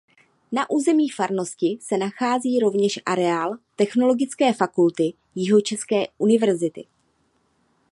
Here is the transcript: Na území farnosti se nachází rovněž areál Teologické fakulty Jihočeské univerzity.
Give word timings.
Na 0.51 0.69
území 0.69 1.09
farnosti 1.09 1.77
se 1.81 1.97
nachází 1.97 2.59
rovněž 2.59 2.99
areál 3.05 3.57
Teologické 3.75 4.53
fakulty 4.53 5.13
Jihočeské 5.35 6.03
univerzity. 6.17 6.85